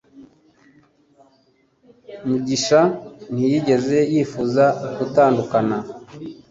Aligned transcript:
mugisha 2.27 2.79
ntiyigeze 3.33 3.97
yifuza 4.13 4.63
gutandukana 4.97 5.77